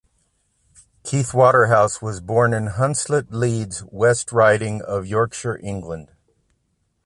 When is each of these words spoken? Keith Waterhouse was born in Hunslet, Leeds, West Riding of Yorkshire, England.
Keith 1.03 1.31
Waterhouse 1.31 2.01
was 2.01 2.21
born 2.21 2.55
in 2.55 2.69
Hunslet, 2.69 3.27
Leeds, 3.29 3.83
West 3.91 4.31
Riding 4.31 4.81
of 4.81 5.05
Yorkshire, 5.05 5.59
England. 5.61 6.09